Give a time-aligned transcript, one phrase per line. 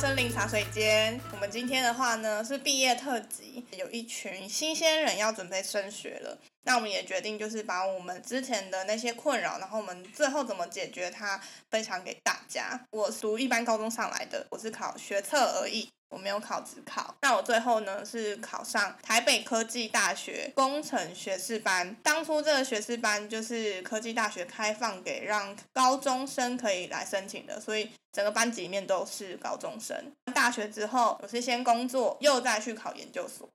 [0.00, 1.20] 森林茶水间。
[1.32, 6.38] 我们今天的话呢是毕业特辑，有一群新鲜人要准备升学了。
[6.62, 12.80] 那我们也决定就是把我们之前的那些困扰，然后我们最后怎么解决它，分享给大家。
[12.92, 15.90] 我读一般高中上来的，我是考学测而已。
[16.10, 21.94] 我没有考职考，那我最后呢是考上台北科技大学工程学士班。
[22.02, 29.94] 当初这个学士班就是科技大学开放给让高中生可以来申请的，所以整个班级里面都是高中生。
[30.34, 33.48] 大学之后，我是先工作，又再去考研究所。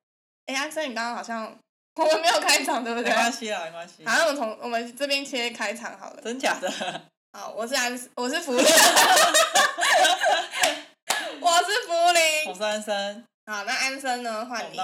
[0.46, 1.58] 哎，安生，你刚刚好像
[1.98, 3.10] 我们没有开场，对不对？
[3.10, 4.05] 没关系啦，没关系。
[4.05, 6.22] 好，那我们从我们这边切开场好了。
[6.22, 6.72] 真假的？
[7.32, 8.55] 好，我是安，我是福。
[11.63, 13.23] 我是福林，我是安生。
[13.45, 14.45] 好，那安生呢？
[14.45, 14.77] 换你。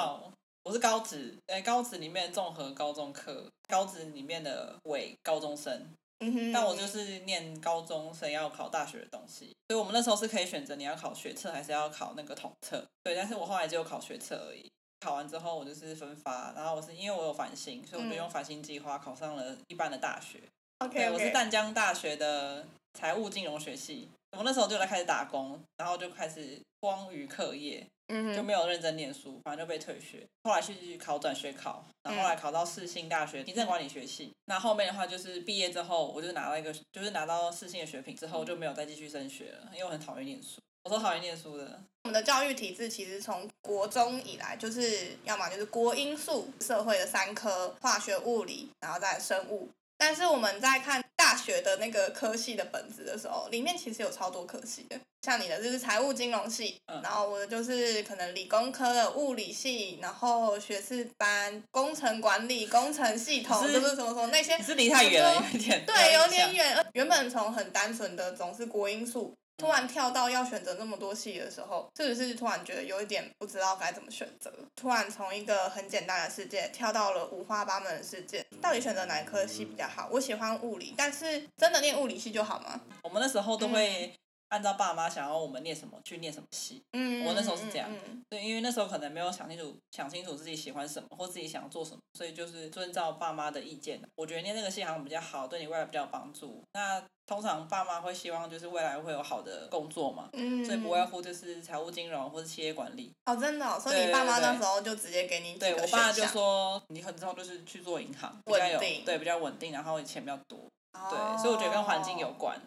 [0.64, 5.94] 我是高职，哎，高职里面综合高中科，高职里面的伪高中生。
[6.20, 6.54] 嗯哼。
[6.54, 12.82] 但我就是念高中生要考大学的东西，所以我们那时候是可以选择你要考学测还是要考那个统测。
[13.04, 14.72] 对，但是我后来只有考学测而已。
[15.02, 20.40] 考完之后我就是分发，然后我是因为我有繁星，所以我就用繁星计划考上了一般的大学。
[20.78, 21.12] OK，okay.
[21.12, 24.08] 我是淡江大学的财务金融学系。
[24.38, 30.26] 我那时候就来开始打工，然后就开始荒于课业，嗯，就没有认真念书，反正就被退学。
[30.44, 34.32] 后来去考转学考，然后后来考到世新大学行政管理学系。
[34.46, 40.60] 那、嗯、后面的话就是毕业之后，我就拿到一个，就是拿到世新的学品之后，就没有再继续升学了，因为我很讨厌念书。
[40.84, 41.82] 我说讨厌念书的。
[42.04, 49.70] 我们的教育体制其实从国中以来，就是要么就是国英数社会的三科，化学、物理，然后再生物。
[50.00, 66.86] 但是我们在看大学的那个科系的本子的时候，里面其实有超多科系的，像你的就是财务金融系，嗯、然后我的就是可能理工科的物理系，然后学士班工程管理、工程系统，是就是什么什么那些，是离太远了，有点对，有点远。
[66.94, 69.36] 原本从很单纯的总是国英数。
[69.60, 74.52] 突然跳到要选择那么多系的时候，是不是突然觉得有一点不知道该怎么选择？
[74.76, 80.08] 突然从一个很简单的世界跳到了五花八门的世界，到底选择哪一科系比较好？
[80.12, 82.80] 我喜欢物理，但是真的念物理系就好吗？
[83.04, 84.14] 我们那时候都会
[84.50, 86.82] 按照爸妈想要我们念什么去念什么系。
[86.94, 87.90] 嗯，我那时候是这样。
[88.30, 94.02] 对，因为那时候可能没有想清楚，想清楚自己喜欢什么或自己想要做什么，所以就是遵照爸妈的意见。
[94.16, 96.64] 我觉得念那个系好像比较好，对你未来比较有帮助。
[96.74, 103.12] 那通常爸妈会希望就是未来会有好的工作嘛，嗯，所以不外乎就是财务金融或者企业管理。
[103.26, 110.58] 哦，真的，哦，所以你爸妈那时候就直接给你对，我爸就说你很之后就是去做银行，比较有对比较稳定，然后钱比较多，
[110.94, 112.60] 哦，对，所以我觉得跟环境有关。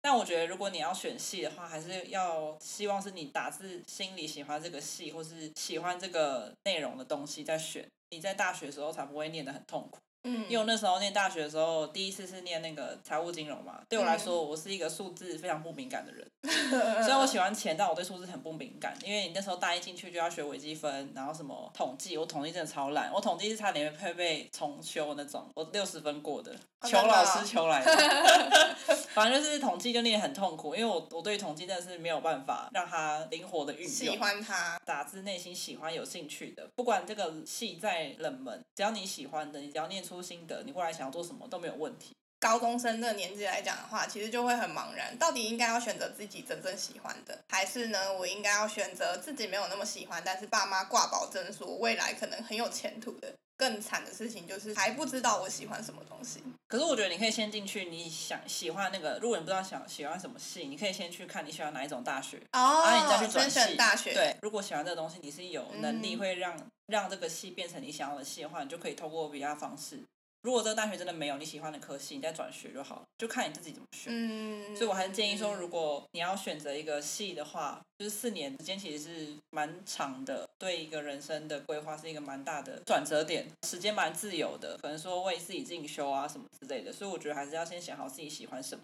[0.00, 9.98] 但我觉得如果你要选系的话，还是要希望是你打自心里喜欢这个系，或是喜欢这个内容的东西再选，你在大学的时候才不会念得很痛苦。
[10.24, 13.80] 嗯，因为我那时候念大学的时候，第一次是念那个财务金融嘛。
[13.88, 16.28] 对我来说，我是一个数字非常不敏感的人。
[16.42, 18.96] 虽然我喜欢钱，但我对数字很不敏感。
[19.04, 23.12] 因为你那时候大一进去就要学微积分，然后什么统计，我统计真的超烂。
[23.12, 28.76] 我统计是差点会被重修那种，我六十分过的，求老师求来的。
[29.18, 33.88] 反正就是统计就念很痛苦，因为我我对统计真的是没有办法让它灵活的运用。
[33.88, 40.18] 喜欢它，打自内心喜欢、有兴趣的，不管这个系再冷门，只要你喜欢的，你只要念出。
[40.28, 42.12] 心得，你未来想要做什么都没有问题。
[42.38, 53.32] 高中生这个年纪来讲的话，其实就会很茫然，到底应该要选择自己真正喜欢的，还是呢，我应该要选择自己没有那么喜欢，但是爸妈挂保证说未来可能很有前途的。
[53.58, 56.40] 更惨的事情就是还不知道我喜欢什么东西。
[56.68, 63.74] 可是我觉得你可以先进去，你想喜欢那个，如果你不知道想喜欢什么系，你可以先去看你喜欢哪一种大学，哦，然后你再去转系。
[63.74, 64.14] 大学。
[64.14, 70.00] 对，如果喜欢这个东西，你是有能力会让、嗯、让这个系变成你想要的系的话，你就可以透过比较方式。
[70.42, 74.12] 如果这个大学真的没有你喜欢的科系，你再转学就好了，就看你自己怎么选。
[74.14, 86.92] 嗯，所以我还是建议说，如果你要选择一个系的话，就是四年时间其实是蛮长的，对一个人生的规划是一个蛮大的转折点，时间蛮自由的，可能说为自己进修啊什么之类的。
[86.92, 88.82] 所以我觉得还是要先想好自己喜欢什么，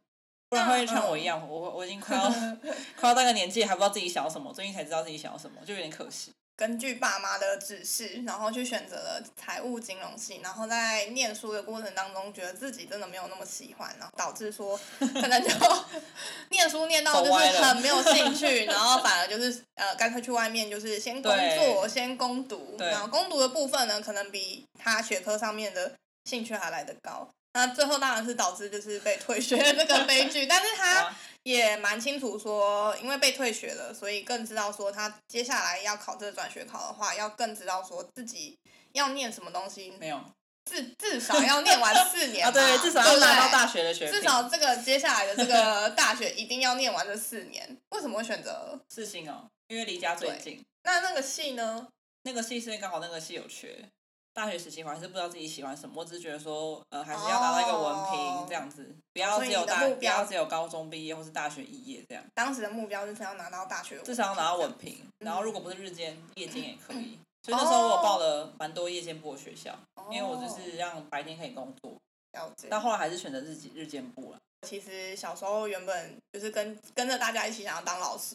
[0.49, 2.29] 不然会像我一样，我我已经快要
[2.99, 6.32] 快要到那个年纪还不知道自己想要什么，最近才知道自己想要什么，就有点可惜。
[6.56, 15.51] 根据爸妈的指示，然后去选择了财务金融系，然后在念书的过程当中，觉得自己真的没有那么喜欢，然后导致说 可能就
[16.51, 25.93] 念书念到就是很没有兴趣， 然后反而就是呃干脆去外面就是先工作，先攻读，然后攻读的部分呢，可能比他学科上面的
[26.25, 27.29] 兴趣还来得高。
[27.55, 31.15] 那最后当然是导致就是被退学的这个悲剧， 但是他
[31.45, 38.59] 也蛮清楚说，因为被退学了，所以更知道说他接下来要考这个转学考的话，要更知道说自己
[38.93, 39.93] 要念什么东西。
[40.01, 40.21] 没有，
[40.65, 47.79] 至至少要念完四年啊，对，至少要拿到大学的学至少这个接下来的这个大学一定要念完这四年。
[47.91, 49.49] 为什么会选择四星哦？
[49.69, 50.61] 因为离家最近。
[50.83, 51.87] 那那个系呢？
[52.25, 53.89] 那个系是刚好那个系有缺。
[54.34, 62.22] 大学时期我还是不知道自己喜欢什么，我只是觉得说，呃，还是要拿到一个文凭这样子，哦、不要只有大，不要只有高中毕业或是大学毕业这样。
[62.34, 67.19] 当时的目标就是要拿到大学，至少要拿到文凭，然后如果不是日间、夜间也可以。
[67.44, 71.94] 所以那时候我报了蛮多夜间部的学校，哦、因为我就是让白天可以工作。
[72.34, 72.69] 了解。
[72.70, 74.38] 但后来还是选择日日间部了。
[74.66, 78.34] 其实小时候原本就是跟跟着大家一起想要当老师，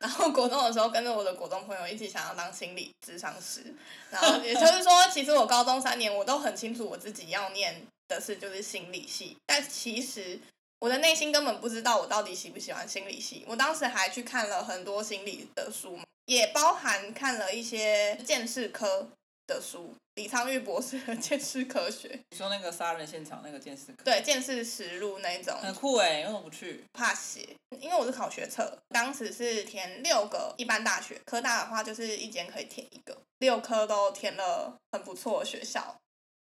[0.00, 3.62] 然后国中的时候跟着我的国中朋友一起想要当心理智商师，
[4.10, 10.40] 然后也就是说，其实我高中三年我都很清楚我自己要念的是就是心理系，但其实
[10.80, 13.44] 我的内心根本不知道我到底喜不喜欢心理系。
[13.46, 15.96] 我当时还去看了很多心理的书，
[16.26, 19.08] 也包含看了一些鉴识科
[19.48, 22.08] 的书，李昌钰博士的《鉴识科学》。
[22.30, 24.04] 你说那个杀人现场那个鉴识科？
[24.04, 25.56] 对，鉴识实录那种。
[25.60, 26.84] 很酷哎，为什么不去？
[26.92, 27.48] 怕写，
[27.80, 35.96] 因为我是考学测，当时是填六个一般大学，科大的话就是一间可以填一个，六科都填了很不错的学校，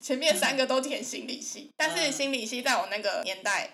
[0.05, 3.69] 前面三个都填心理系，嗯、但是心理系在我那个年代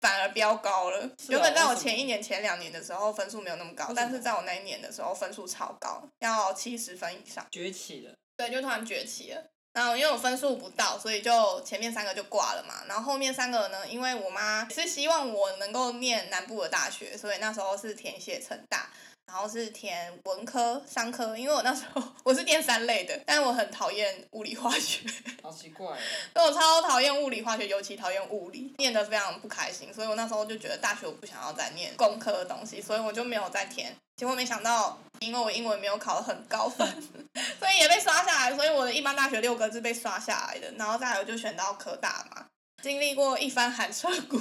[0.00, 1.10] 反而飙高了。
[1.28, 8.14] 原本在我前一年、前两年的时候分数没有那么高，但是在我那一年的时候分数超高，要七十分以上，崛起了。
[8.40, 9.42] 对，就突然崛起了。
[9.74, 12.82] 然后因为我分数不到，所以就前面三个就挂了嘛。
[12.88, 18.90] 然后后面三个呢，因为我妈是希望我能够念南部的大学，所以那时候是填写成大。
[19.32, 25.08] 然后是填文科、商科，因为我那时候 我是填三类的，但是我很讨厌物理化学，
[25.40, 25.86] 好奇怪，
[26.34, 33.94] 所以我超讨厌物理化学，尤其讨厌物理，念得非常不开心，所以我那时候就觉得大学我不想要再念工科的东西，所以我就没有再填。
[34.16, 36.86] 结果没想到，因为我英文没有考得很高分，
[37.58, 42.46] 所以也被刷下来，所以我的一般大学六个是被刷下来的，然后再来我就选到科大嘛，
[42.82, 44.36] 经历过一番寒彻骨，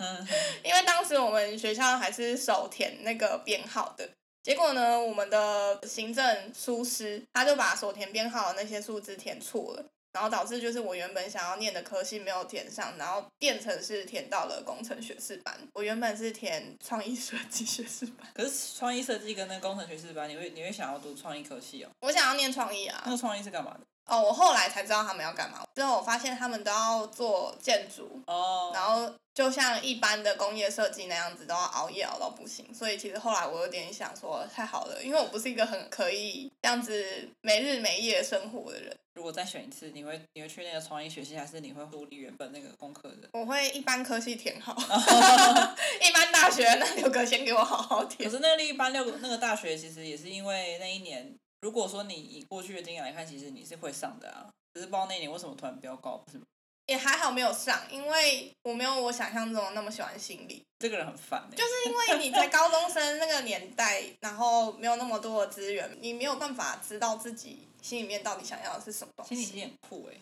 [0.64, 4.08] 因为当时我们学校还是手填那个编号的。
[4.42, 15.56] 结果呢，我们的行政书师他就把所填编号的那些数字填错了，然后导致就是我原本想要念的科系没有填上，然后变成是填到了工程学士班。
[15.74, 21.88] 我原本是填创意设计学士班， 可是创意设计跟那个工程学士班，你会你会想要读创意科系哦？
[22.00, 23.00] 我想要念创意啊。
[23.04, 23.80] 那个创意是干嘛的？
[24.06, 25.62] 哦，我后来才知道他们要干嘛。
[25.76, 32.72] 之后我发现他们都要做建筑，哦，然后就像一般的工业设计那样子，都要熬夜熬到不行。
[32.74, 38.96] 所以其实后来我有点想说，太好了，因为我不是一个很可以这样子没日没夜生活的人。
[39.14, 43.28] 如果再选一次，你会你会去那个创意学系，还是你会脱离原本那个功课的？
[43.32, 44.74] 我会一般科系填好，
[46.00, 48.28] 一般大学那六个先给我好好填。
[48.28, 51.34] 可是那个一般六个那个大学，其实也是因为那一年。
[51.60, 56.44] 如果说你以过去的经验来看，其实你是会上的啊，只是不知道那一年为什么突然飙高，不是吗？
[56.92, 60.62] 也还好没有上，因为我没有我想象中那么喜欢心理。
[60.78, 61.56] 这个人很烦欸。
[61.56, 69.42] 就是因为你在高中生那个年代，然后没有那么多的资源，你没有办法知道自己心里面到底想要的是什么东西。
[69.42, 70.20] 心理很酷欸。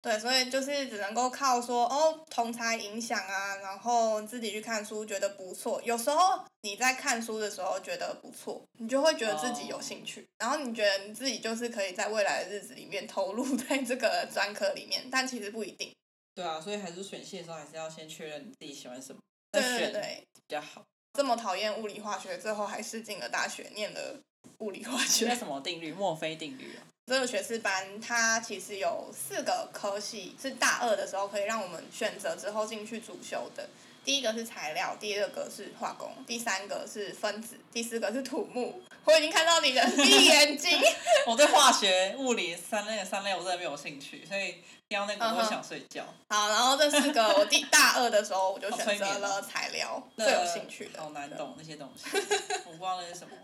[0.00, 5.80] 对，所以就是只能够靠说哦，同才影响啊，然后自己去看书，觉得不错。
[5.84, 15.92] 有时候你在看书的时候觉得不错，你就会觉得自己有兴趣，然后你觉得你自己就是可以在未来的日子里面投入在这个专科里面，但其实不一定。
[16.34, 19.20] 对啊，所以还是选系的时候还是要先确认你自己喜欢什么，
[19.52, 20.82] 对对对，比较好。
[21.12, 24.18] 这么讨厌物理化学，最后还是进了大学念了
[24.58, 25.26] 物理化学。
[25.28, 25.92] 那什么定律？
[25.92, 26.82] 墨菲定律啊。
[27.06, 33.68] 这个学士班它其实有四个科系，是大二的时候可以让我们选择之后进去主修的。
[34.04, 38.80] 第一个是材料，第二个是化工，第三个是分子，第四个是土木。
[39.04, 40.80] 我已经看到你的闭眼睛。
[41.26, 46.02] 我对化学、物理三类三类我真的没有兴趣，所以听到那个我会想睡觉。
[46.28, 46.36] Uh huh.
[46.36, 51.00] 好，然后这四个我第大二的时候我就选择了材料，最有兴趣的。
[51.02, 52.04] 好难懂那些东西，
[52.66, 53.36] 我不知道那是什么，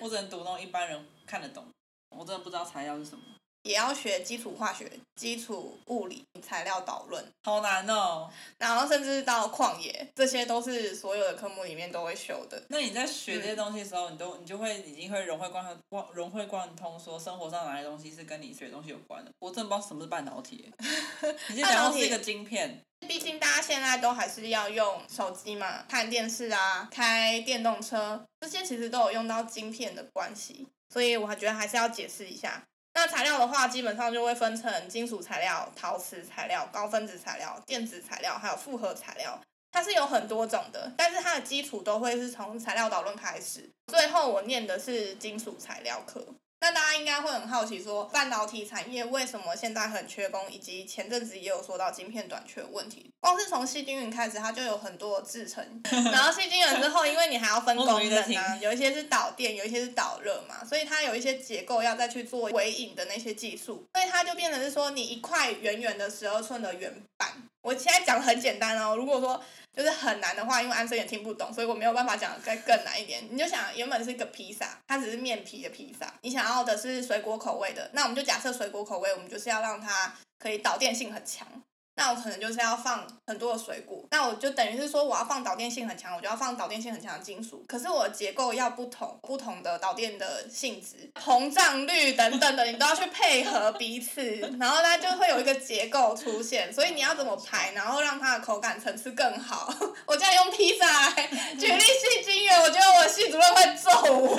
[0.00, 1.66] 我只能读那种一般人看得懂。
[2.14, 3.22] 我真的不知道材料是什么，
[3.62, 8.30] 也要学基础化学、基础物理、材料导论，好难哦。
[8.58, 12.62] 然后甚至到矿业，这些都是所有的科目里面都会修的。
[12.68, 19.30] 那你在学这些东西的时候，嗯、你都你就会已经会融会贯通，融会贯通，说生活上哪些东西是跟你学的东西有关的。
[19.38, 20.72] 我真的不知道什么是半导体，
[21.48, 22.80] 你先讲到是一个晶片。
[23.06, 30.68] 毕竟大家现在都还是要用手机嘛，看电视啊，开电动车，这些其实都有用到晶片的关系。
[30.88, 32.62] 所以我还觉得还是要解释一下。
[32.94, 39.40] 那材料的话，基本上就会分成金属材料、陶瓷材料、高分子材料、电子材料，还有复合材料。
[39.70, 43.70] 它是有很多种的，但是它的基础都会是从材料导论开始。
[43.86, 46.22] 最后我念的是金属材料课。
[46.62, 53.10] 那大家应该会很好奇说，半导体产业为什么现在很缺工，以及前阵子也有说到晶片短缺的问题。
[53.18, 67.28] 光是从细晶圆开始，它就有很多制成， 然后细晶圆之后，因为你还要分功能啊，有一些是导电，有一些是导热嘛，所以它有一些结构要再去做微影的那些技术，所以它就变成是说，你一块圆圆的十二寸的圆板。
[67.62, 69.42] 我现在讲的很简单哦，如果说
[69.74, 73.22] 就是很难的话，因为安生也听不懂，所以我没有办法讲再更难一点。
[73.30, 81.46] 你就想，原本是一个披萨，它只是面皮的披萨，你想要的是水果口味的，那我们就假设水果口味，我们就是要让它可以导电性很强。
[81.94, 87.62] 那我可能就是要放很多的水果，那我就等于是说我要放导电性很强，我就要放导电性很强的金属。
[87.68, 94.22] 可是我的结构要不同，不同的导电的性质、膨胀率等等的，你都要去配合彼此，
[94.58, 96.72] 然后它就会有一个结构出现。
[96.72, 99.72] 所以你要怎么排，然后让它的口感层次更好？
[100.06, 104.36] 我现在用披萨来举例矽晶圆，我觉得我系主任会揍我。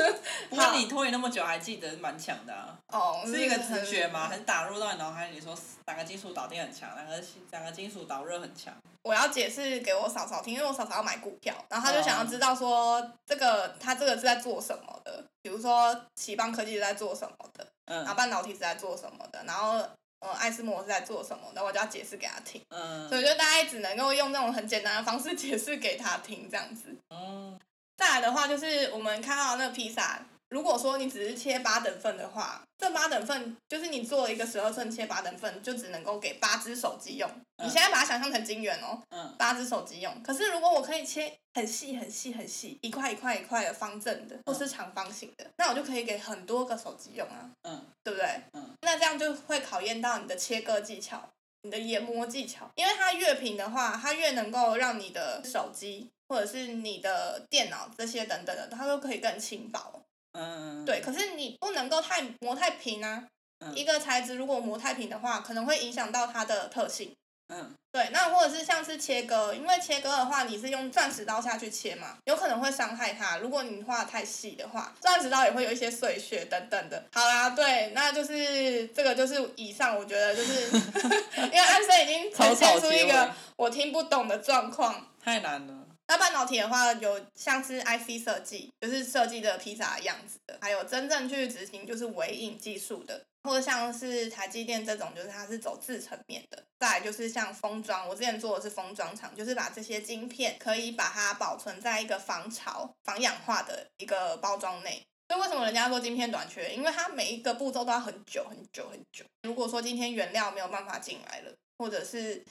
[0.72, 2.78] 那你拖延那么久，还记得蛮强的啊？
[2.88, 4.28] 哦，是一个直觉吗？
[4.28, 8.72] 还是打入到你脑海里说哪个金属导电很强，哪个哪个金属导热很强？
[9.02, 19.78] 我要解释给我嫂嫂听，因为我嫂嫂要买股票，然后她就想要知道说这个她这个是在做什么的，比如说奇邦科技是在做什么的，嗯，然后半导体是在做什么的，然后
[20.20, 27.58] 呃艾斯摩是在做什么的，我就要解释给他听，嗯，所以就大概只能够用那种很简单的方式解释给他听这样子，嗯，
[27.96, 30.20] 再来的话就是我们看到那个披萨。
[30.50, 37.30] 如果说你只是切八等份的话，这八等份就是你做了一个十二寸切八等份，就只能够给八只手机用。
[37.56, 40.22] 嗯、你现在把它想象成晶圆哦，嗯、八只手机用。
[40.22, 48.28] 可是如果我可以切很细很细很细，一块一块一块的方正的，或是长方形的，那我就可以给很多个手机用啊，嗯，对不对？
[48.52, 51.28] 嗯，那这样就会考验到你的切割技巧，
[51.62, 60.02] 你的研磨技巧，因为它越平的话，它越能够让你的手机或者是你的电脑这些等等的，它都可以更轻薄。
[60.32, 63.24] 嗯，对，可是你不能够太磨太平啊。
[63.62, 67.12] 嗯、一个材质如果磨太平的话，可能会影响到它的特性。
[67.52, 73.38] 嗯，对，那或者是像是切割，因为切割的话，你是用钻石刀下去切嘛，有可能会伤害它。
[73.38, 77.04] 如果你画得太细的话，钻石刀也会有一些碎屑等等的。
[77.12, 80.68] 好啦，对，那就是这个就是以上，我觉得就是
[81.36, 85.79] 因为安生已经呈现出一个我听不懂的状况，太难了。
[86.10, 96.60] 那半导体的话，有像是 IC 设计，就是设计的披萨样子的，还有真正去执行就是微影技术的，或者像是台积电这种，就是它是走制程面的。
[96.80, 105.00] 再来就是像封装，我之前做的是封装厂，就是把这些晶片可以把它保存在一个防潮、防氧化的一个包装内。
[105.28, 106.74] 所以为什么人家说晶片短缺？
[106.74, 109.24] 因为它每一个步骤都要很久很久很久。
[109.44, 112.44] 如果说今天原料没有办法进来了，或者是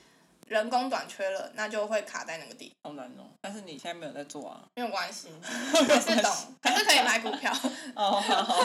[0.49, 2.91] 人工短缺了，那就会卡在那个地方。
[2.91, 4.63] 好难哦，但是你现在没有在做啊。
[4.75, 7.51] 没有关系， 还是懂，还是可以买股票。
[7.95, 8.63] 哦，好好，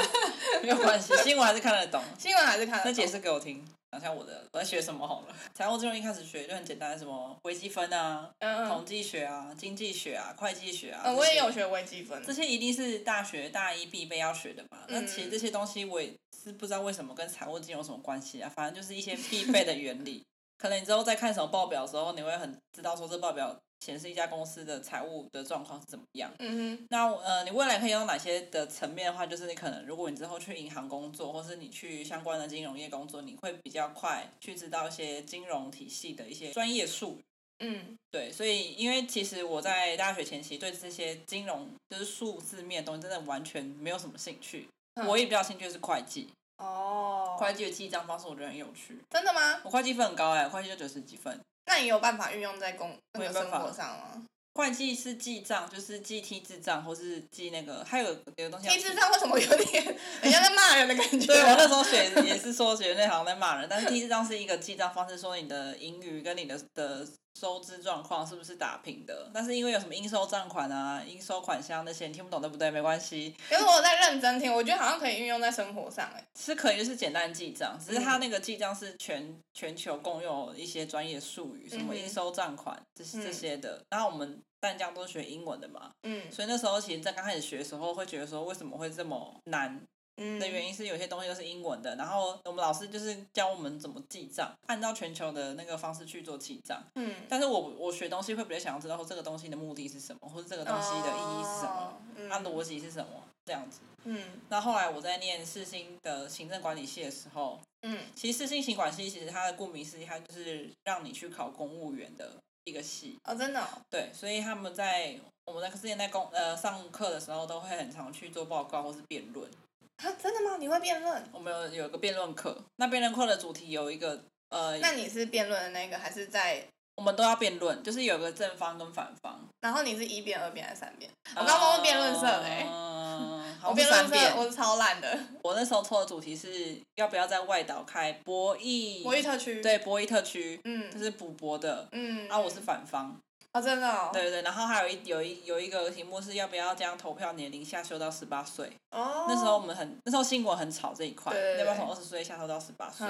[0.62, 2.02] 没有关系， 新闻还是看得懂。
[2.18, 2.90] 新闻还是看得懂。
[2.90, 3.62] 那解释给我听，
[3.92, 5.36] 讲下我的我在学什么好了。
[5.52, 11.02] 财务金融一开始学就很简单，什么微积分啊、嗯、统计学啊、经济学啊、会计学啊。
[11.04, 12.22] 嗯，我也有学微积分。
[12.24, 14.78] 这些一定是大学大一必备要学的嘛？
[14.88, 16.10] 那、嗯、其实这些东西我也
[16.42, 18.50] 是不知道为什么跟财务金融有什么关系啊？
[18.56, 20.24] 反正就是一些必备的原理。
[20.64, 26.32] 可能你之后在看什么报表的时候，你会很知道说这报表显示一家公司的财务的状况是怎么样。
[26.38, 26.86] 嗯哼。
[26.88, 37.24] 那呃，你未来可以用哪些的层面的话，就是你可能如果你之后去银行工作，或是你去相关的金融业工作，你会比较快去知道一些金融体系的一些专业术语。
[37.58, 37.98] 嗯。
[38.10, 46.26] 对，所以因为其实我在大学前期对这些金融就是数字面的东西真的完全没有什么兴趣，嗯、我也比较兴趣是会计。
[46.58, 48.98] 哦，会计的记账方式我觉得很有趣。
[49.10, 49.60] 真的吗？
[49.64, 51.38] 我会计分很高哎，会计就九十几分。
[51.66, 54.26] 那你有办法运用在工那个生活上吗？
[54.54, 58.68] 会计是记账，就是记 T 字账，或是记那个，还有有个东西。
[58.68, 59.84] T 字账为什么有点
[60.22, 61.26] 人家在骂人的感觉？
[61.26, 67.06] 对，我那时候学也是说学那行在骂人，但是 T 字账是一个记账方式，说你的盈余跟你的的。
[67.34, 69.28] 收支状况是不是打平的？
[69.34, 72.70] 但是因为有什么应收账款啊、应收款项那些，你听不懂对不对？
[72.70, 73.34] 没关系。
[73.48, 76.24] 可是我在认真听，我觉得好像可以运用在生活上哎。
[76.38, 83.82] 是可以，就是简单记账，只是它那个记账是全全球共用一些专业术语，什么应收账款这些这些的。
[83.90, 89.80] 然后我们淡江都是学英文的嘛，嗯，所以那时候其实，在刚开始学的时候，会觉得说为什么会这么难？
[90.16, 96.82] 嗯，的原因是有些东西都是英文的，然后我们老师就是教我们怎么记账，按照全球的那个方式去做记账。
[96.94, 103.80] 嗯，但是我我学东西会比较想要知道说这个东西的目的是什么，或者这个东西的意义是什么，它逻辑是什么这样子。
[104.04, 113.18] 嗯，那后来我在念世新的行政管理系的时候，嗯，其实世新行管系其实它的顾名思义，它就是让你去考公务员的一个系。
[113.24, 113.66] 哦，真的、哦。
[113.90, 119.50] 对，所以他们在我们在之前在公呃上课的时候，都会很常去做报告或是辩论。
[119.96, 120.56] 啊，真的吗？
[120.58, 121.24] 你会辩论？
[121.32, 124.78] 我们有有一个辩论课，那辩论课的主题有一个呃。
[124.78, 126.64] 那你是辩论的那个，还是在？
[126.96, 129.44] 我们都要辩论，就是有个正方跟反方。
[129.60, 131.10] 然后你是一辩、二辩还是三辩？
[131.34, 132.64] 我刚刚问辩论社的、欸。
[132.68, 135.18] 嗯，我辩论社我是超烂的。
[135.42, 139.02] 我那时候抽的主题是要不要在外岛开博弈。
[139.02, 139.60] 博弈特区。
[139.60, 140.60] 对，博弈特区。
[140.62, 140.88] 嗯。
[140.92, 141.88] 就是赌博的。
[141.90, 142.28] 嗯。
[142.28, 143.18] 然后我是反方。
[143.54, 144.10] 哦，真的哦。
[144.12, 148.70] 对对对，然后还有一有一有一个题目是要不要将投票年龄下修到十八岁。
[148.90, 149.26] 哦。
[149.28, 153.06] 那时候我们很，那时候新闻很吵这一块，对要不要从二十岁下修到十八岁？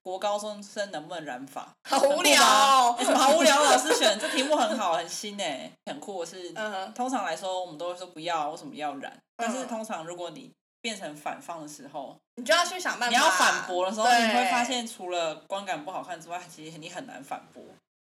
[0.00, 1.68] 国高中生能不能染发？
[1.88, 2.96] 好无聊哦。
[3.02, 3.62] 什么好无聊？
[3.64, 6.14] 老师选这题目很好，很新诶，很酷。
[6.14, 9.12] 我是、嗯，通常来说，我们都会说不要，为什么要染？
[9.36, 13.16] 但是通常如果你变成反方的时候，你就要去想办法。
[13.16, 17.60] 你要反驳的时候，你会发现除了观感不好看之外，其实你很难反驳。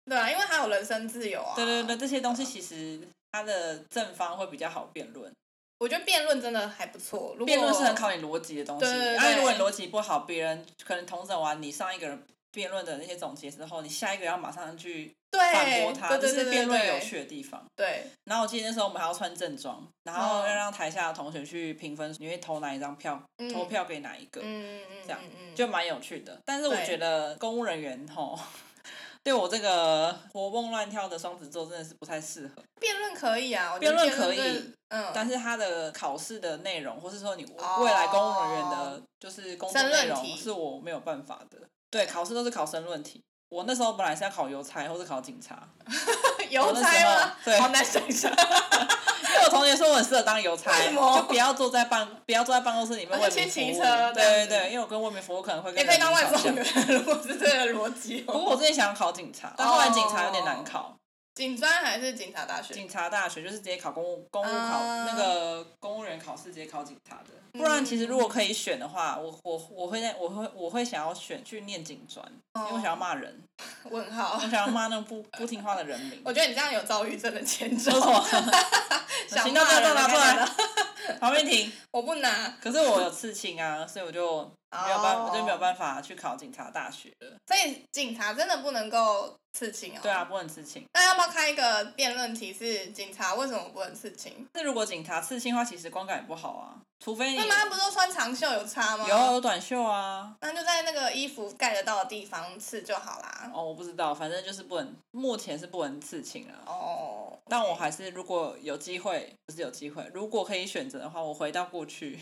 [0.06, 1.54] 对啊，因为他有人身自由啊。
[1.56, 3.00] 对对对，这些东西其实
[3.32, 5.32] 他的正方会比较好辩论。
[5.78, 7.34] 我觉得辩论真的还不错。
[7.44, 8.84] 辩论是很考你逻辑的东西。
[8.84, 9.16] 对对对。
[9.16, 17.64] 而如果你逻辑不好，别人可能同整完你上一个人辩论的那些总结之后，你下一个要马上去反驳他，这是辩论有趣的地方。
[17.74, 18.06] 对。
[18.24, 25.20] 然后我记得那时候我们还要穿正装，然后要让台下的同学去评分，你会投哪一张票，嗯、投票给哪一个，嗯嗯嗯，这样
[25.54, 26.40] 就蛮有趣的。
[26.44, 28.38] 但是我觉得公务人员吼。
[29.24, 32.62] 对我这个活蹦乱跳的双子座真的是不太适合。
[32.78, 41.58] 辩论可以啊，辩论可以，嗯，但是他的考试的内容，或是说你未来公务人员的，就是工作内容，是我没有办法的。
[41.90, 43.24] 对，考试都是考申论题。
[43.54, 45.56] 我那时候本来是要考邮差，或者考警察。
[46.50, 47.32] 邮差吗？
[47.44, 48.28] 对，好难想象。
[49.22, 53.80] 因为我同学说我很适合当邮差，就不要坐在办，不要坐在办公室里面外面服务。
[54.12, 55.78] 对对对，因为我跟外面服务可能会跟。
[55.80, 58.22] 也可以当外送员， 如果是这个逻辑。
[58.22, 60.92] 不过我之前想考警察，但后来警察有点难考。
[61.34, 62.72] 警专还是警察大学？
[62.72, 67.30] 警察大学就是直接考公务公务考、uh, 那个公务员考试，直接考警察的。
[67.52, 72.66] 不然其实如果可以选的话，我我我会在我会我会想要选去念警专，oh.
[72.66, 73.42] 因为我想要骂人。
[73.90, 74.34] 问号。
[74.34, 76.22] 我想要骂那种不不听话的人民。
[76.24, 77.90] 我觉得你这样有躁郁症的前兆。
[79.28, 80.48] 行那不要拿出来。
[81.20, 81.70] 旁边停。
[81.90, 82.54] 我不拿。
[82.62, 85.30] 可是我有刺青啊， 所以我就没有办法，oh.
[85.30, 87.36] 我就没有办法去考警察大学了。
[87.46, 89.34] 所以警察真的不能够。
[89.56, 90.84] 刺青哦，对啊，不能刺青。
[90.94, 92.52] 那要不要开一个辩论题？
[92.52, 94.44] 是警察为什么不能刺青？
[94.52, 96.74] 那如果警察刺青的话，其实光感也不好啊。
[96.98, 97.38] 除非你。
[97.38, 99.06] 妈妈不都穿长袖有差吗？
[99.08, 100.34] 有有短袖啊。
[100.40, 103.48] 那就在那个衣服盖得到的地方刺就好啦。
[103.54, 106.58] 哦，我不知道，反正就是不能，目前是不能刺青啊。
[106.66, 107.38] 哦。
[107.46, 112.18] 但我还是如果有机会，不是有机会，如果可以选择的话，我回到过去，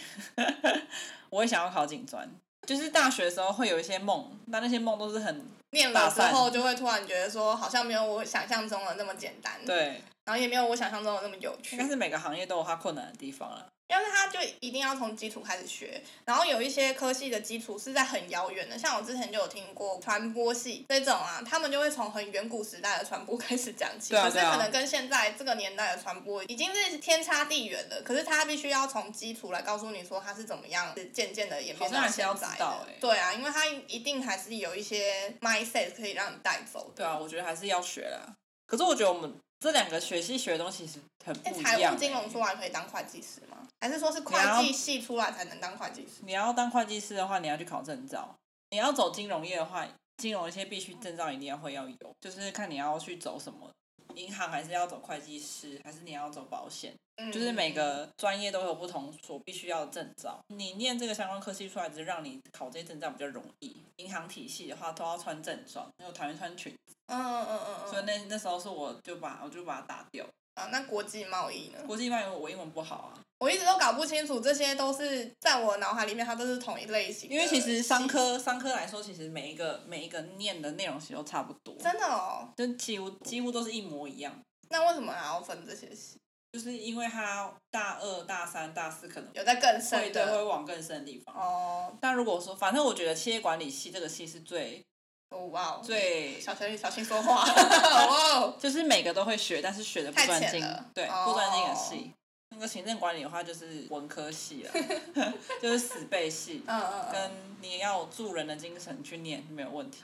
[1.30, 2.28] 我也想要考警专。
[2.66, 5.44] 就是大学的时候会有一些梦，但那些梦都是很。
[5.70, 9.54] 念了之后，就会突然觉得说，好像没有我想象中的那么简单。
[9.64, 10.02] 对。
[10.24, 11.76] 然后也没有我想象中的那么有趣。
[11.76, 13.66] 但是每个行业都有它困难的地方啊。
[13.94, 28.00] 但是他就一定要从基础开始学，然后有一些科系的基础是在很遥远的，像我之前就有听过传播系这种啊，他们就会从很远古时代的传播开始讲起，可是可能跟现在这个年代的传播已经是天差地远了。
[28.02, 32.87] 可是他必须要从基础来告诉你说他是怎么样渐渐的演变到现在的。
[32.98, 36.90] 对啊，因为他一定还是有一些 mindset 可以让你带走。
[36.96, 38.35] 对啊，我觉得还是要学啦。
[38.66, 39.31] 可是我觉得我们。
[39.62, 41.62] 这两个学系学的东西其实很不一样。
[41.62, 43.59] 财务金融出来可以当会计师吗？
[43.83, 46.21] 还是说是会计系出来才能当会计师？
[46.21, 48.33] 你要当会计师的话，你要去考证照。
[48.71, 49.85] 你要走金融业的话，
[50.18, 53.68] 金融一些必须证照一定要会要有，就是看你要去走什么。
[54.14, 56.95] 银行还是要走会计师，还是你要走保险？
[57.16, 60.38] 嗯，就是每个专业都有不同所必须要的证照。
[60.47, 63.83] 你念这个相关科系出来，只是让你考这些证照比较容易。
[63.97, 66.95] 银行体系的话，都要穿正装，因为我讨厌穿裙子。
[67.07, 67.90] 嗯嗯嗯嗯。
[67.90, 70.25] 所以那那时候是我就把我就把它打掉。
[70.54, 71.78] 啊，那国际贸易呢？
[71.86, 73.18] 国际贸易我英文不好啊。
[73.38, 77.28] 我一直都搞不清楚，这些都是在我脑海里面，它都是同一类型。
[77.28, 81.74] 因为其实商科商科来说，其实每一个每一个念的内容其实都差不多。
[81.82, 82.48] 真的哦。
[82.56, 84.32] 就几乎几乎都是一模一样。
[84.68, 86.18] 那为什么还要分这些系？
[86.52, 91.34] 就是因为它大二、大三、大四可能有在更深的，会往更深的地方。
[91.34, 91.92] 哦。
[92.00, 94.84] 但如果说，反正我觉得企业管理系这个系是最，
[95.33, 100.61] 哦哇，最小心小心说话， 哇， 就是每个都会学，但是学的不专精，
[100.95, 102.12] 对，不专精的系。
[102.55, 104.73] 那个行政管理的话，就是文科系了，
[105.62, 107.31] 就是死背系，嗯跟
[107.62, 110.03] 你要有助人的精神去念没有问题。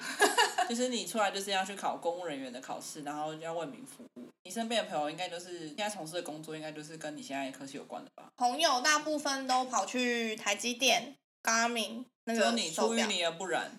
[0.67, 4.29] 就是你出来就是要去考公务人员的考试，然后要为民服务。
[4.45, 8.25] 你身边的朋友应该就是现在从事的工作，应该就是跟你现在的科系有关的吧？
[8.39, 12.51] 朋友大部分都跑去台积电、Garmin 那个手表。
[12.53, 13.71] 只有你出淤泥而不染。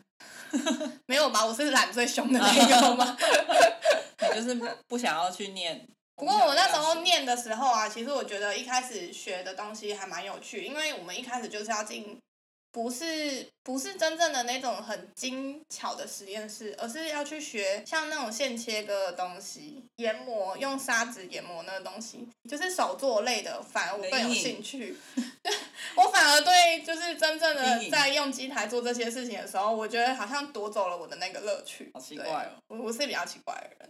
[1.08, 1.46] 没有吧？
[1.46, 3.18] 我是懒最凶的那个吗？
[4.22, 4.56] 你就是
[4.88, 5.88] 不想要去念。
[6.16, 12.18] 不过我那时候念的时候啊，其实我觉得一开始学的东西还蛮有趣，因为我们一开始就是要进。
[12.72, 24.96] 不是不是真正的那种很精巧的实验室，而是要去学像那种线切割的东西，研磨用砂纸研磨那个东西，就是手作类的，反而我更有兴趣。
[25.96, 31.90] 我反而对就是真正的在用机台做这些事情的时候，我觉得好像夺走了我的那个乐趣。
[31.94, 32.50] 好奇怪哦！
[32.68, 33.90] 我我是比较奇怪的人。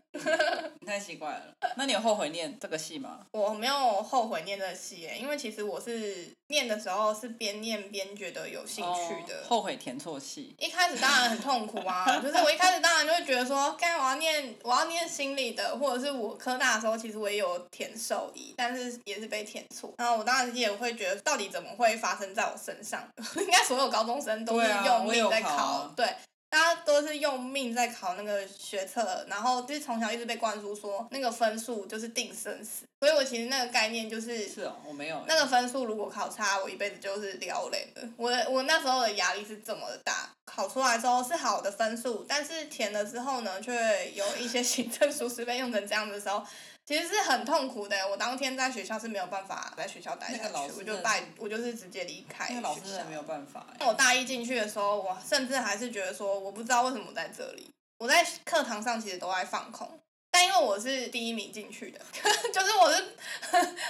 [0.79, 1.43] 你 太奇怪了。
[1.75, 3.19] 那你有后悔念这个戏吗？
[3.31, 9.43] 我没有后悔念这个戏耶，因为其实我是念的时候是边念边觉得有兴趣的。
[9.47, 10.55] 后悔填错戏。
[10.57, 19.93] 一开始当然很痛苦啊，就是我一开始当然就会觉得说，该我要念我要念心理的，或者是我科大的时候，其实我也有填兽医，但是也是被填错。
[19.97, 23.01] 然后我当然也会觉得，到底怎么会发生在我身上？
[23.37, 26.15] 应该所有高中生都是用命在考，对，啊，对。
[26.51, 38.01] 大家都是用命在考那个学测，然后就是从小一直被灌输说那个分数就是定生死，所以我其实那个概念就是，是哦，我没有那个分数如果考差，我一辈子就是撩人的。
[38.17, 46.45] 我我那时候的压力是这么的大，考出来之后是好的分数，但是填了之后呢，却有一些行政书是被用成这样的时候。
[46.85, 52.47] 其实是很痛苦的，我当天在学校是没有办法在学校待下去，我就带我就是直接离开。
[52.49, 53.67] 那个老师是没有办法。
[53.81, 57.69] 我大一进去的时候，我甚至还是觉得说，我不知道为什么我在这里。
[57.99, 59.87] 我在课堂上其实都在放空，
[60.31, 61.99] 但因为我是第一名进去的，
[62.53, 63.03] 就是我是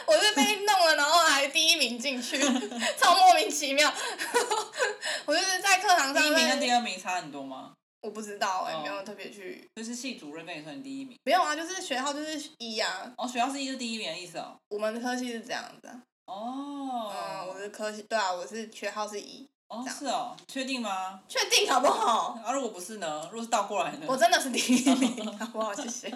[0.06, 2.38] 我是被弄了，然后还第一名进去，
[2.97, 3.93] 超莫名其妙。
[5.25, 6.23] 我就是在课堂上。
[6.23, 7.73] 第一名跟第二名差很多吗？
[8.02, 9.67] 我不知道哎、欸，哦、没有特别去。
[9.75, 11.17] 就是系主任跟你说你第一名。
[11.25, 13.12] 没有啊，就是学号就是一啊。
[13.17, 14.56] 哦，学号是一是第一名的意思哦。
[14.69, 16.02] 我们的科系是这样子、啊。
[16.25, 17.12] 哦。
[17.13, 19.45] 嗯，我的科系对啊，我是学号是一。
[19.70, 21.20] 哦，是哦，确定吗？
[21.28, 22.40] 确定好不好？
[22.44, 23.22] 啊，如果不是呢？
[23.32, 24.08] 如果是倒过来呢？
[24.08, 25.72] 我真的是第一名， 好不好？
[25.74, 26.08] 谢谢。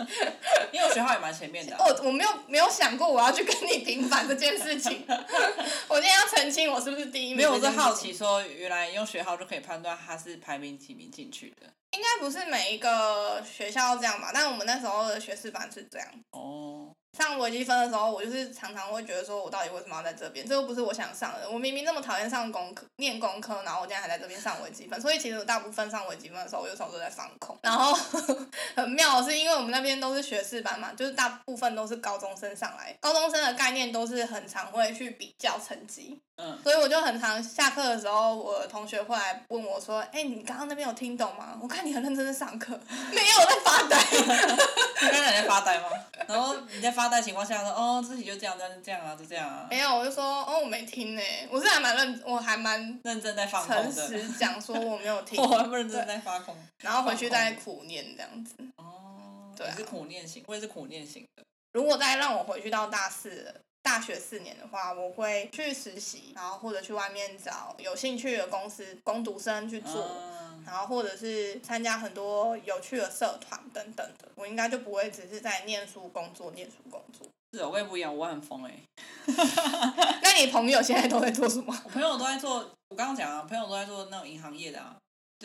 [0.71, 1.85] 因为我学号也蛮前面的、啊。
[1.85, 5.05] 我我没有没有想过我要去跟你平反这件事情。
[5.87, 7.37] 我今天要澄清，我是不是第一名？
[7.37, 11.67] 没有，我是好奇说，原来用学号就可以判断他是排名几名进去的。
[11.93, 16.07] 应该不是每一个学校这样吧，但我们那时候的学士班是这样。
[16.31, 16.89] 哦。
[17.15, 20.43] 上微积分的时候，我就是常常会觉得说，我到底为什么要在这边？
[20.47, 21.47] 这又不是我想上的。
[21.47, 24.99] 我明明那么讨厌上工科、念工科，然后我今天还在这边上微积分。
[24.99, 27.55] 所以其实我大部分上微积分的时候，我有时候都在放空。
[27.61, 27.93] 然后
[28.75, 36.19] 很妙的是，因为我们那边都是学士班嘛，就是大部分都是高中生上来，高中生的概念都是很常会去比较成绩。
[36.37, 36.57] 嗯。
[36.63, 41.57] 所以我就很常下课的时候，我同学会来问我说：“哎、欸，你刚刚那边有听懂吗？
[41.61, 42.79] 我看你很认真的上课，
[43.13, 43.97] 没有我在发呆。
[45.03, 45.89] ”你刚才在发呆吗？
[46.27, 49.67] 然后你在发呆情况下说：“哦。”哦，自己就这样，这样，这样啊，就这样啊。
[49.69, 51.21] 没有，我就说，哦，我没听呢。
[51.51, 55.39] 我是还蛮认，我还蛮认真在放空诚实讲说我没有听。
[55.39, 56.55] 我还不认真在发空。
[56.79, 58.55] 然后回去再苦念这样子。
[58.77, 59.53] 哦。
[59.55, 59.69] 对、啊。
[59.71, 61.43] 你是苦念型，我也是苦念型的。
[61.73, 70.09] 如果再让我回去到大四、大学四年的话，我会去实习，然后或者去外面找有兴趣的公司工读生去做。
[70.21, 77.27] 嗯然后或者是参加很多有趣的社团等等的，我应该就不会只是在念书工作、念书工作。
[77.51, 80.19] 是，我也不一样，我很疯哎、欸。
[80.21, 81.77] 那你朋友现在都在做什么？
[81.83, 84.95] 我朋友都在做，我刚刚讲啊，朋友都在做那种银行业的啊。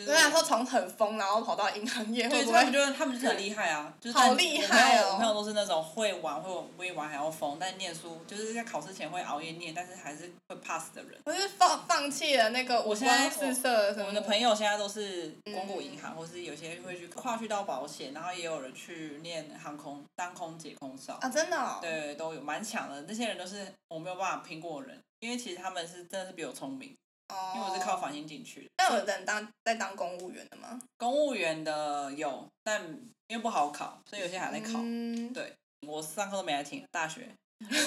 [0.05, 5.11] 对啊，说从很疯，然后跑到银行业，对，他们就是他们就是很厉害啊， 就是好厉害哦！
[5.13, 11.19] 我朋友都是那种会玩，会比玩还要疯，但念书就是在考试前会熬夜念，但是还是会 pass 的人。
[11.25, 13.89] 我是放放弃了那个五光四色。
[13.99, 21.79] 我们的朋友现在都是公股银行，嗯、或是有些会去跨去到保险，然后也有人去念航空当空姐、空少啊，真的、哦？
[21.81, 23.01] 对，都有蛮强的。
[23.07, 26.95] 那些人都是我没有办法拼过的人，因为其实他们是真的是比我聪明。
[27.29, 28.69] 哦，因为我是靠繁星进去的。
[28.77, 30.79] 那有人当在当公务员的吗？
[30.97, 32.83] 公务员的有，但
[33.27, 34.79] 因为不好考，所以有些还在考。
[34.83, 35.53] 嗯、对，
[35.87, 36.83] 我上课都没来听。
[36.91, 37.29] 大学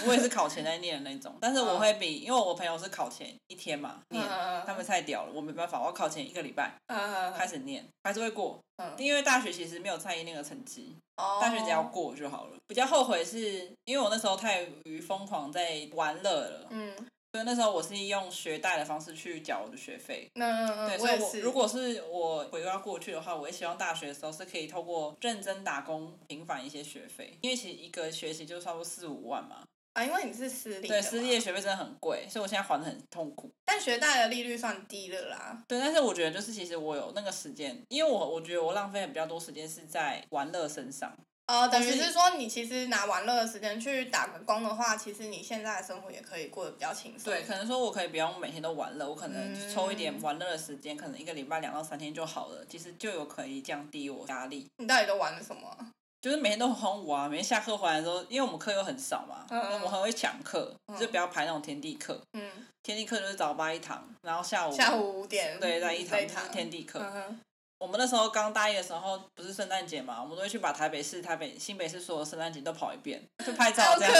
[0.06, 8.58] 我也是考前在念的那种， 但是我会比，因为我朋友是考前一天嘛念，嗯、他们太屌了，我没办法，我要考前一个礼拜、嗯、开始念，还是会过。
[8.76, 12.56] 嗯、因为大学其实没有在意那个成绩，哦、大学只要过就好了。
[12.66, 16.66] 比较后悔是因为我那时候太于疯狂在玩乐了。
[16.70, 16.94] 嗯。
[17.32, 20.30] 所以那时候我是用学贷的方式去缴我的学费。
[20.34, 29.64] 嗯嗯嗯，对，所以我如果是我回到过去的话，我也希望大学的时候是可以透过认真打工平反一些学费，因为其实一个学期就差不多四五万嘛。
[29.94, 30.88] 啊，因为你是私立。
[30.88, 33.50] 对，私立的学费真的很贵，所以我现在还的很痛苦。
[33.64, 35.64] 但学贷的利率算低了啦。
[35.68, 41.14] 对，但是我觉得就是其实我有那个时间，因为我我觉得我浪费的比较多时间是在玩乐身上。
[41.52, 47.30] 哦，等于是说你其实拿玩乐的时间去打个工的话，其实你现在的生活也可以过得比较轻松。
[47.30, 54.66] 对，可能说我可以不用每天都玩乐，我可能抽一点玩乐的时间，嗯、可能一个礼拜两到三天就好了，其实就有可以降低我压力。
[54.78, 55.76] 你到底都玩了什么？
[56.22, 62.18] 就是每天都很啊，每天下课回来的时候，因为我们课又很少嘛，嗯、我们很会抢课，嗯、就不要排那种天地课。
[62.32, 62.50] 嗯。
[62.82, 66.98] 天地课就是早八一堂，然后下午下午五点对，在一堂就是天地课。
[66.98, 67.38] 嗯
[67.82, 74.14] 我们那时候刚大一的时候，不是圣诞节嘛，我们都会去把台北市、台北、新北市所有圣诞节都跑一遍，就拍照这样，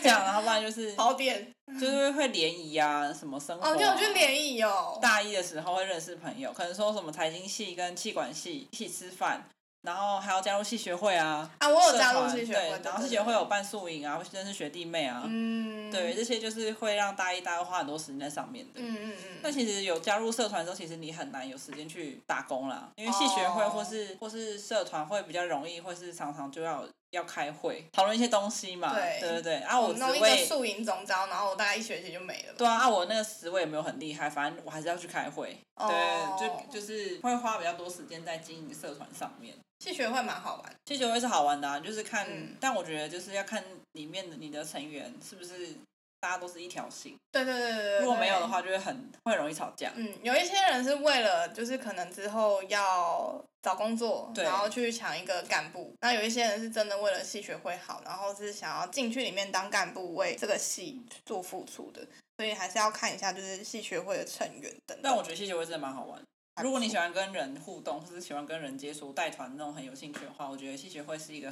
[0.00, 3.70] 这样，然后不然就是 跑点，就是会联谊啊，什么生活、啊。
[3.72, 4.96] 哦，就联谊哦。
[5.02, 9.44] 大一的时候会认识朋友，可能说什么财经系跟气管系一起吃饭。
[9.82, 11.50] 然后还要加入系学会啊！
[11.58, 12.60] 啊，我有加入戏学会。
[12.60, 15.22] 对，然后系学会有办宿营啊，会认识学弟妹啊。
[15.26, 15.90] 嗯。
[15.90, 18.72] 对，这些就是会让大一、大二花很多时间在上面的。
[18.76, 19.38] 嗯嗯嗯。
[19.42, 28.94] 但其实有加入社团之后，其实你很难有时间去打工啦，因为系学会或是或是社团会比较容易，或是常常就要要开会讨论一些东西嘛。
[28.94, 29.56] 对对对。
[29.58, 32.54] 啊，我弄一个宿营总招，然后我大概一学期就没了。
[32.56, 35.56] 对啊，啊，我那个职位也没有很厉害，反正我还是要去开会。
[35.76, 39.54] 对，就就是会花比较多时间在经营社团上面。
[39.80, 45.74] 系学会蛮好玩，系学会是好玩的啊，就是看，嗯、但我觉得就是要看里面的你的成员是不是
[46.20, 47.16] 大家都是一条心。
[47.32, 47.98] 对对对对对。
[48.00, 49.90] 如果没有的话，就会很会容易吵架。
[49.96, 55.94] 嗯，有一些人是为了就是可能之后要找工作，然后去抢一个干部。
[56.00, 62.06] 那有一些人是真的为了系学会好，然后是想要进去里面当干部，为这个戏做付出的。
[62.36, 65.00] 所以还是要看一下就是系学会的成员等等。
[65.02, 66.20] 但我觉得系学会真的蛮好玩。
[66.62, 71.50] 如果你喜欢跟人互动，或是喜欢跟人接触、带团那种很有兴趣的话，我觉得戏学会是一个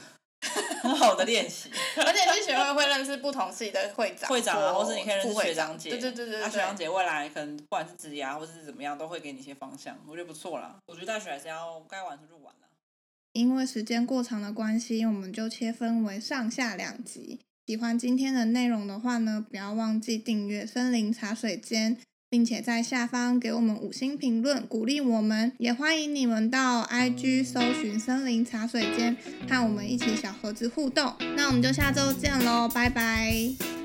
[0.83, 1.71] 很好的练习。
[1.97, 5.90] 而且系学会会认识不同系的会长、会长啊，或是你可以认识学长姐。
[5.90, 10.77] 对对对对，那学长姐未来可能不管是职涯或是怎么样，都会给你一些方向，我觉得不错啦。
[10.87, 12.68] 我觉得大学还是要该玩出去玩啦。
[13.33, 17.40] 因为时间过长的关系，我们就切分为上下两集。
[17.66, 21.99] 喜欢今天的内容的话呢，不要忘记订阅森林茶水间。
[22.31, 25.53] 并且在下方给我们五星评论，鼓励我们。
[25.59, 29.17] 也欢迎你们到 IG 搜寻“森林茶水间”，
[29.49, 31.14] 和我们一起小盒子互动。
[31.37, 33.78] 那我们就下周见喽，拜拜。